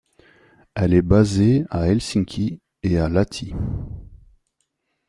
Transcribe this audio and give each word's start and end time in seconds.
Elle 0.73 0.95
est 0.95 1.03
basée 1.03 1.63
à 1.69 1.85
Helsinki 1.87 2.59
et 2.81 2.97
à 2.97 3.07
Lahti. 3.07 3.53